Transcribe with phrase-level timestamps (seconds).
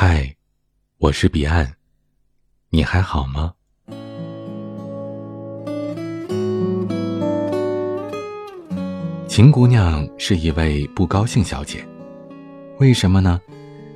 [0.00, 0.32] 嗨，
[0.98, 1.72] 我是彼岸，
[2.70, 3.52] 你还好吗？
[9.26, 11.84] 秦姑娘是一位不高兴小姐，
[12.78, 13.40] 为什么呢？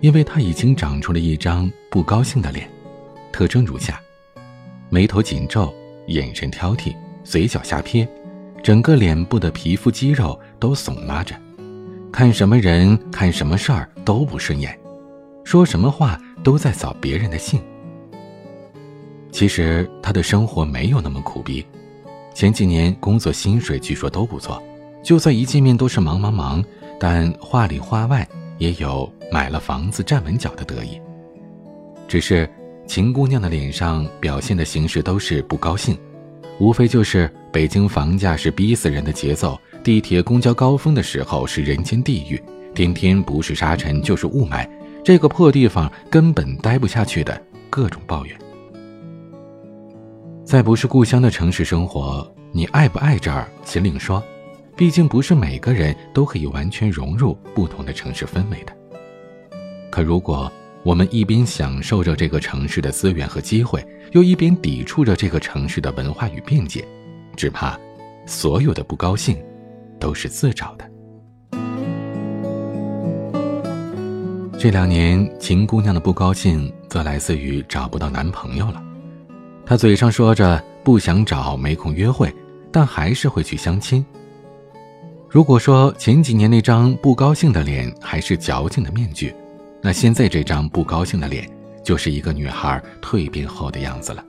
[0.00, 2.68] 因为她已经长出了一张不高兴的脸，
[3.32, 4.00] 特征如下：
[4.90, 5.72] 眉头紧皱，
[6.08, 8.08] 眼神挑剔，嘴角下撇，
[8.60, 11.36] 整个脸部的皮肤肌肉都耸拉着，
[12.10, 14.76] 看什么人看什么事儿都不顺眼。
[15.44, 17.60] 说什么话都在扫别人的兴。
[19.30, 21.64] 其实他的生活没有那么苦逼，
[22.34, 24.62] 前几年工作薪水据说都不错，
[25.02, 26.62] 就算一见面都是忙忙忙，
[27.00, 31.00] 但话里话外也有买了房子站稳脚的得意。
[32.06, 32.48] 只是
[32.86, 35.96] 秦姑娘的脸上表现的形式都是不高兴，
[36.58, 42.42] 无非就是北京房价是逼死人的节奏，地铁公交高峰的时候是人间地狱，
[42.74, 44.68] 天天不是沙尘就是雾霾。
[45.04, 48.38] 这个破地方根本待不下去的各种抱怨，
[50.44, 54.22] 在不是故乡的城市生活，你爱不爱这儿秦岭说，
[54.76, 58.72] 毕竟不是每个人都可以完全融入不同的城市氛围的。
[59.90, 60.50] 可如果
[60.84, 66.86] 我们一边享受着这个城市的资源和机会，又一边抵触着这个城市的文化与便捷，
[67.36, 67.76] 只怕
[68.24, 69.36] 所有的不高兴
[69.98, 70.88] 都是自找的。
[74.62, 78.80] 这两年，秦姑娘的不高兴则来自于找不到男朋友了。
[79.66, 82.32] 她嘴上说着不想找、没空约会，
[82.70, 84.06] 但还是会去相亲。
[85.28, 89.34] 如果说前几年那张不高兴的脸还是矫情的面具，
[89.80, 91.50] 那现在这张不高兴的脸
[91.82, 94.24] 就是一个女孩蜕变后的样子了。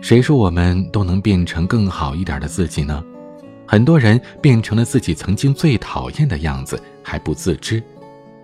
[0.00, 3.02] 谁说我们都能变成更好一点的自己呢？
[3.66, 7.82] 很多人变成了自己曾经最讨厌的样子还不自知。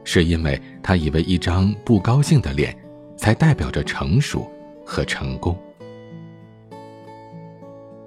[0.04, 2.76] 是因为他以为一张不高兴的脸，
[3.16, 4.50] 才代表着成熟
[4.84, 5.56] 和成功。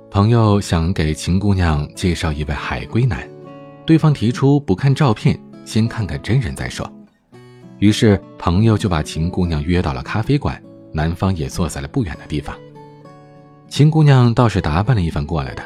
[0.09, 3.27] 朋友想给秦姑娘介绍一位海归男，
[3.85, 6.87] 对方提出不看照片，先看看真人再说。
[7.79, 10.61] 于是朋友就把秦姑娘约到了咖啡馆，
[10.91, 12.55] 男方也坐在了不远的地方。
[13.67, 15.63] 秦姑娘倒是打扮了一番过来的，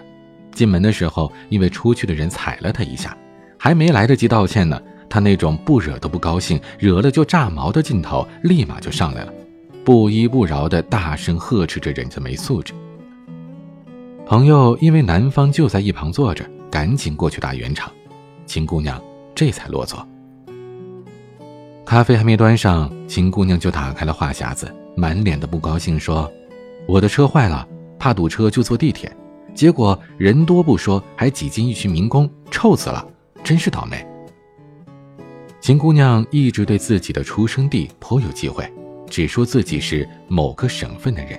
[0.54, 3.16] 进门的时候，因为出去的人踩了她一下，
[3.60, 4.82] 还没来得及道歉呢。
[5.09, 9.34] 他那种不惹都不高兴，惹了就炸毛的劲头，立马就上来了，
[9.84, 12.73] 不依不饶的大声呵斥着人家没素质。
[14.25, 17.90] 朋友因为男方就在一旁坐着，赶紧过去打圆场，
[18.45, 19.01] 秦姑娘
[19.34, 20.06] 这才落座。
[21.85, 26.29] 咖啡还没端上，秦姑娘就打开了话匣子，满脸的不高兴说
[26.85, 27.66] ：“我的车坏了，
[27.97, 29.09] 怕堵车就坐地铁，
[29.56, 33.07] 结果人多不说，还挤进一群民工，臭死了，
[33.41, 34.06] 真是倒霉。”
[35.68, 38.66] 秦姑娘一直对自己的出生地颇有忌讳，
[39.10, 41.38] 只说自己是某个省份的人。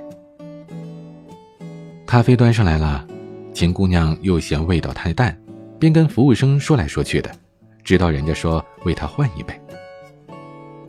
[2.05, 3.09] 咖啡端上来了，
[3.55, 5.35] 秦姑娘又嫌味道太淡，
[5.79, 7.35] 便跟服务生说来说去的，
[7.83, 9.59] 直到人家说为她换一杯。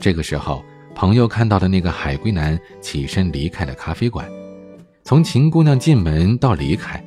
[0.01, 0.61] 这个时候，
[0.93, 4.29] 朋友看到的那个海归男起身离开了咖啡馆，
[5.05, 7.01] 从秦姑娘进门到离开，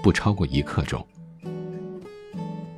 [0.00, 1.04] 不超过一刻钟。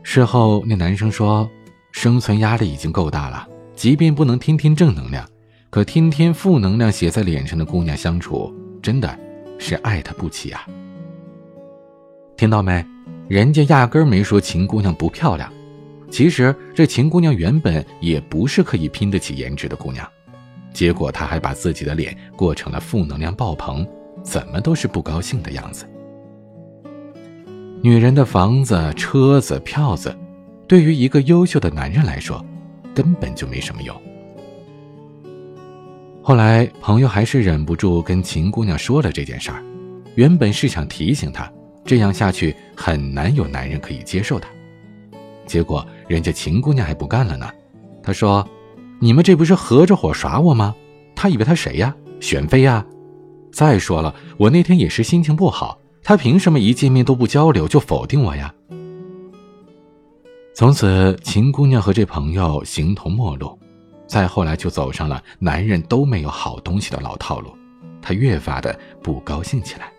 [0.03, 1.47] 事后，那男生说。
[1.94, 3.47] 生存压力已经够大了，
[3.77, 5.25] 即便不能天天正能量，
[5.71, 9.16] 可天天负能量写在脸上的姑娘相处，真的
[9.60, 10.66] 是爱她不起啊！
[12.37, 12.84] 听到没？
[13.28, 15.50] 人家压根没说秦姑娘不漂亮，
[16.10, 20.05] 其实这秦姑娘原本也不是可以拼得起颜值的姑娘，
[20.72, 23.87] 结果她还把自己的脸过成了负能量爆棚，
[24.25, 25.88] 怎么都是不高兴的样子。
[27.81, 30.12] 女人的房子、车子、票子。
[30.67, 32.45] 对于一个优秀的男人来说，
[32.95, 33.95] 根本就没什么用。
[36.23, 39.63] 后来，朋友还是忍不住跟秦姑娘说了这件事儿，
[40.15, 41.53] 原本是想提醒她，
[41.85, 44.49] 这样下去很难有男人可以接受她。
[45.47, 47.51] 结果，人家秦姑娘还不干了呢。
[48.03, 48.47] 她说
[49.01, 50.75] ：“你们这不是合着伙耍我吗？
[51.15, 51.94] 他以为他谁呀？
[52.21, 52.85] 选妃呀？
[53.53, 58.55] 再说了，我那天也是心情不好，他凭什么一见面都不交流就否定我呀？”
[60.56, 63.59] 从此，秦姑娘和这朋友形同陌路，
[64.06, 67.53] 再后来就走上了男人都没有好东西的老套路，
[68.01, 69.93] 她越发的不高兴起来。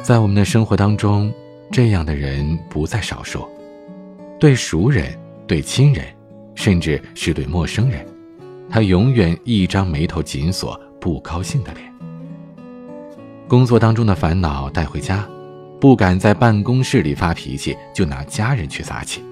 [0.00, 1.34] 在我们的生活当中，
[1.72, 3.44] 这样的人不在少数，
[4.38, 5.18] 对熟人、
[5.48, 6.06] 对亲人，
[6.54, 8.06] 甚至是对陌生人，
[8.70, 11.92] 他永远一张眉头紧锁、不高兴的脸。
[13.48, 15.28] 工作当中的烦恼带回家。
[15.80, 19.24] 不敢在办公室里发脾气，就拿家人去撒气。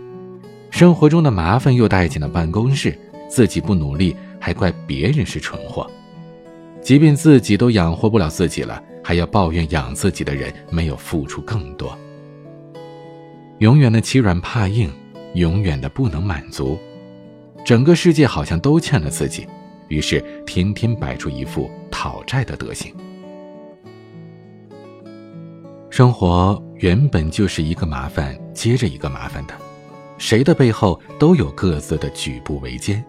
[0.71, 2.99] 生活中的麻烦又带进了办公室，
[3.29, 5.89] 自己不努力，还怪别人是蠢货。
[6.81, 11.97] 即便自己都养活不了自己了，还要抱怨养自己的人没有付出更多。
[13.59, 14.91] 永远的欺软怕硬，
[15.35, 16.79] 永远的不能满足，
[17.63, 19.47] 整个世界好像都欠了自己，
[19.89, 22.95] 于是天天摆出一副讨债的德行。
[25.99, 29.55] 生活原本就是一个麻烦接着一个麻烦的，
[30.17, 33.05] 谁的背后都有各自的举步维艰。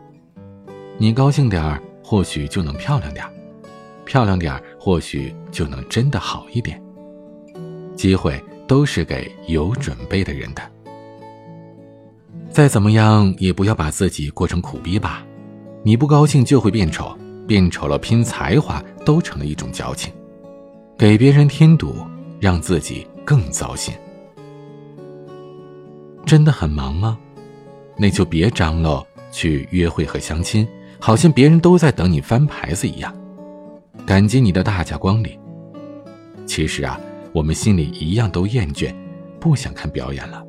[0.98, 3.32] 你高兴点儿，或许就能漂亮点儿；
[4.06, 6.82] 漂亮点儿，或许就能真的好一点。
[7.96, 10.62] 机会都是给有准备的人的。
[12.50, 15.24] 再怎么样，也不要把自己过成苦逼吧。
[15.84, 17.16] 你不高兴就会变丑，
[17.48, 20.12] 变丑了拼才华都成了一种矫情，
[20.98, 21.94] 给别人添堵。
[22.40, 23.94] 让自己更糟心。
[26.26, 27.18] 真的很忙吗？
[27.98, 30.68] 那就别张罗去约会和相亲，
[31.00, 33.14] 好像别人都在等你翻牌子一样，
[34.06, 35.38] 感激你的大驾光临。
[36.46, 37.00] 其实啊，
[37.34, 38.94] 我们心里一样都厌倦，
[39.40, 40.44] 不想看表演了。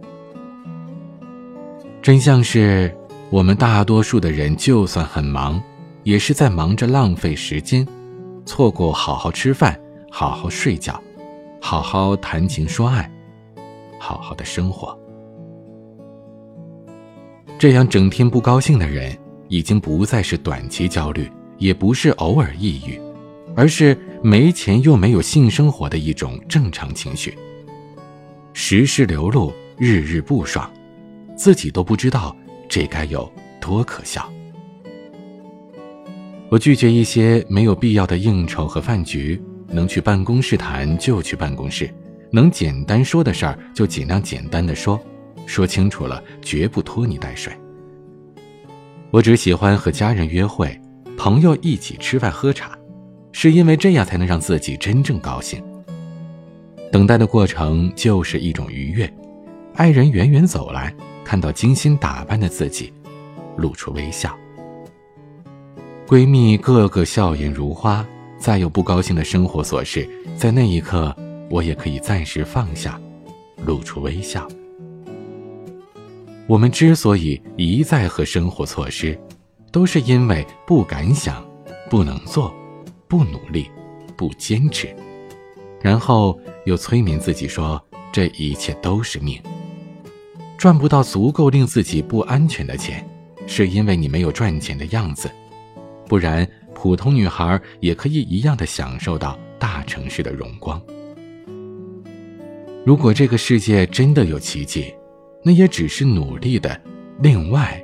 [2.00, 2.94] 真相是，
[3.30, 5.62] 我们大多数的人就算很忙，
[6.04, 7.86] 也是在忙着浪费时间，
[8.46, 9.78] 错过好好吃饭，
[10.10, 11.02] 好好睡觉。
[11.60, 13.08] 好好谈情说爱，
[13.98, 14.98] 好好的生活。
[17.58, 19.16] 这样整天不高兴的人，
[19.48, 22.98] 已经不再是短期焦虑，也不是偶尔抑郁，
[23.54, 27.36] 而是没钱又没有性生活的一种正常情绪。
[28.54, 30.68] 时时流露，日日不爽，
[31.36, 32.34] 自己都不知道
[32.68, 33.30] 这该有
[33.60, 34.28] 多可笑。
[36.48, 39.40] 我拒绝一些没有必要的应酬和饭局。
[39.70, 41.88] 能去办公室谈就去办公室，
[42.30, 45.00] 能简单说的事儿就尽量简单的说，
[45.46, 47.52] 说清楚了绝不拖泥带水。
[49.10, 50.80] 我只喜欢和家人约会，
[51.16, 52.76] 朋友一起吃饭喝茶，
[53.32, 55.62] 是因为这样才能让自己真正高兴。
[56.92, 59.12] 等待的过程就是一种愉悦，
[59.74, 60.94] 爱人远远走来，
[61.24, 62.92] 看到精心打扮的自己，
[63.56, 64.36] 露出微笑。
[66.06, 68.04] 闺蜜个个笑颜如花。
[68.40, 71.14] 再有不高兴的生活琐事，在那一刻，
[71.50, 72.98] 我也可以暂时放下，
[73.66, 74.48] 露出微笑。
[76.46, 79.16] 我们之所以一再和生活错失，
[79.70, 81.46] 都是因为不敢想，
[81.90, 82.52] 不能做，
[83.06, 83.70] 不努力，
[84.16, 84.88] 不坚持，
[85.82, 87.78] 然后又催眠自己说
[88.10, 89.38] 这一切都是命。
[90.56, 93.06] 赚不到足够令自己不安全的钱，
[93.46, 95.30] 是因为你没有赚钱的样子，
[96.08, 96.48] 不然。
[96.82, 100.80] 普通女孩也可以一样的享受到大城市的荣光。
[102.86, 104.94] 如果这个世界真的有奇迹，
[105.44, 106.80] 那也只是努力的
[107.20, 107.78] 另外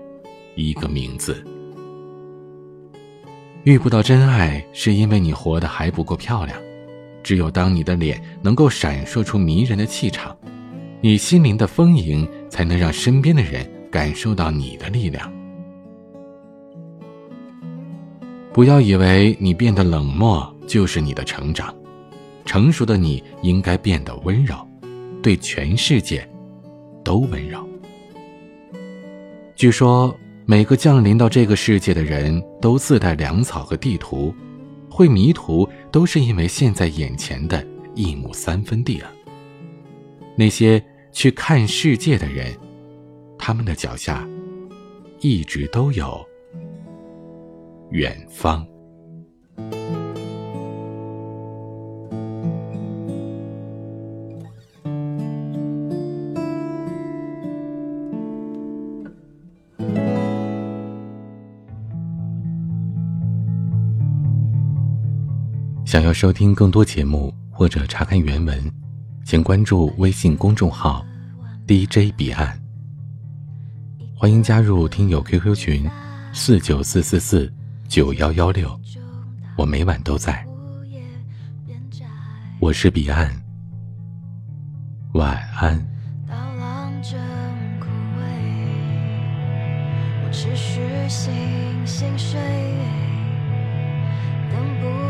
[0.55, 1.45] 一个名字。
[3.65, 6.59] 遇不到真爱，是因为你活得还不够漂亮。
[7.23, 10.35] 只有当你的脸能够闪烁出迷人的气场，
[11.03, 15.31] 你心灵的丰盈，才能让身边的人感受到你的力量。
[18.57, 21.75] 不要以为你变得冷漠就是你的成长，
[22.47, 24.57] 成熟的你应该变得温柔，
[25.23, 26.27] 对全世界
[27.05, 27.69] 都温柔。
[29.55, 34.35] 据说每个降临到这个世界的人都自带粮草和地图，
[34.89, 37.63] 会迷途都是因为现在眼前的
[37.95, 39.13] 一亩三分地啊。
[40.35, 40.83] 那些
[41.13, 42.57] 去看世界的人，
[43.37, 44.27] 他们的脚下
[45.21, 46.26] 一直都有。
[47.97, 48.63] 远方。
[65.87, 68.63] 想要收听更多节目或者查看原文，
[69.25, 71.03] 请关注微信公众号
[71.67, 72.61] “DJ 彼岸”。
[74.15, 75.91] 欢迎加入听友 QQ 群：
[76.35, 77.56] 四九四四四。
[77.89, 78.79] 九幺幺六，
[79.57, 80.45] 我每晚都在。
[82.61, 83.31] 我是彼岸，
[85.13, 85.79] 晚安。
[86.27, 87.19] 刀郎正
[87.79, 87.87] 枯
[88.19, 88.25] 萎，
[90.25, 91.33] 我持续星
[91.87, 92.41] 星睡，
[94.51, 95.06] 等不。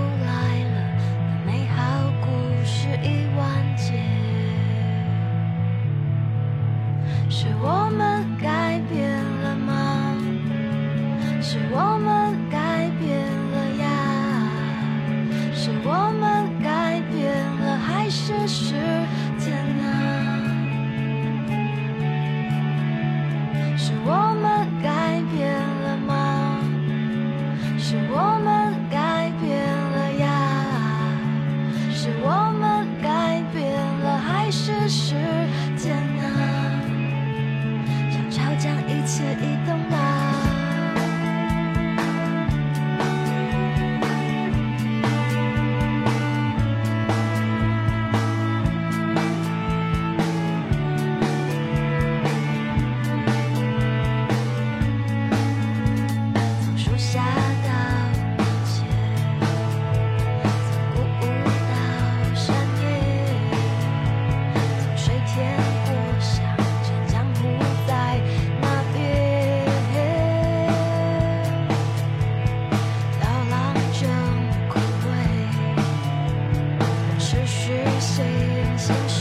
[39.34, 39.95] 可以等
[78.86, 79.15] Some